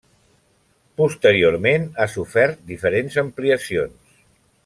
[1.01, 4.19] Posteriorment ha sofert diferents ampliacions.